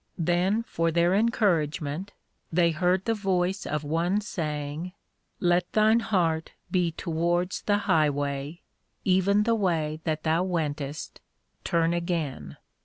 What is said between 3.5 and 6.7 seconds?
of one saying, _Let thine heart